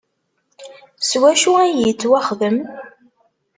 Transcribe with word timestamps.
S 1.09 1.11
wacu 1.21 1.51
ay 1.61 1.73
yettwaxdem? 1.85 2.57